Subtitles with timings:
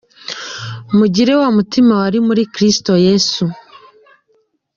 [0.97, 3.43] Mugire wa mutima wari muri Kristo Yesu.